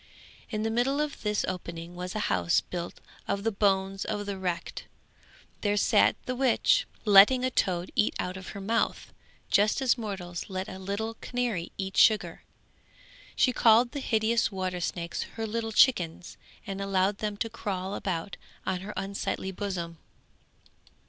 In 0.49 0.63
the 0.63 0.71
middle 0.71 0.99
of 0.99 1.21
this 1.21 1.45
opening 1.47 1.93
was 1.95 2.15
a 2.15 2.21
house 2.21 2.59
built 2.59 2.99
of 3.27 3.43
the 3.43 3.51
bones 3.51 4.03
of 4.03 4.25
the 4.25 4.35
wrecked; 4.35 4.85
there 5.61 5.77
sat 5.77 6.15
the 6.25 6.33
witch, 6.35 6.87
letting 7.05 7.45
a 7.45 7.51
toad 7.51 7.91
eat 7.95 8.15
out 8.17 8.35
of 8.35 8.47
her 8.47 8.59
mouth, 8.61 9.13
just 9.51 9.79
as 9.79 9.99
mortals 9.99 10.49
let 10.49 10.67
a 10.67 10.79
little 10.79 11.13
canary 11.21 11.71
eat 11.77 11.97
sugar. 11.97 12.41
She 13.35 13.53
called 13.53 13.91
the 13.91 13.99
hideous 13.99 14.51
water 14.51 14.79
snakes 14.81 15.21
her 15.37 15.45
little 15.45 15.71
chickens, 15.71 16.35
and 16.65 16.81
allowed 16.81 17.19
them 17.19 17.37
to 17.37 17.47
crawl 17.47 17.93
about 17.93 18.37
on 18.65 18.79
her 18.79 18.93
unsightly 18.97 19.51
bosom. 19.51 19.99